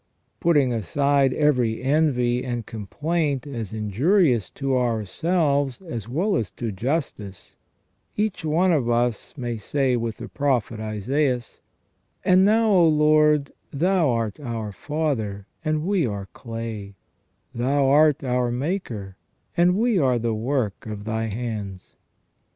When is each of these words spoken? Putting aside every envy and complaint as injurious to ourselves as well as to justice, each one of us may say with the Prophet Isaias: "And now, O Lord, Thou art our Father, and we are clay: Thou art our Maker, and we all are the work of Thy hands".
Putting 0.39 0.73
aside 0.73 1.31
every 1.31 1.83
envy 1.83 2.43
and 2.43 2.65
complaint 2.65 3.45
as 3.45 3.71
injurious 3.71 4.49
to 4.49 4.75
ourselves 4.75 5.79
as 5.79 6.09
well 6.09 6.35
as 6.37 6.49
to 6.53 6.71
justice, 6.71 7.55
each 8.17 8.43
one 8.43 8.71
of 8.71 8.89
us 8.89 9.35
may 9.37 9.57
say 9.57 9.95
with 9.95 10.17
the 10.17 10.27
Prophet 10.27 10.79
Isaias: 10.79 11.59
"And 12.25 12.43
now, 12.43 12.71
O 12.71 12.87
Lord, 12.87 13.51
Thou 13.71 14.09
art 14.09 14.39
our 14.39 14.71
Father, 14.71 15.45
and 15.63 15.85
we 15.85 16.07
are 16.07 16.25
clay: 16.33 16.95
Thou 17.53 17.85
art 17.87 18.23
our 18.23 18.49
Maker, 18.49 19.17
and 19.55 19.77
we 19.77 19.99
all 19.99 20.07
are 20.07 20.17
the 20.17 20.33
work 20.33 20.87
of 20.87 21.03
Thy 21.05 21.25
hands". 21.27 21.93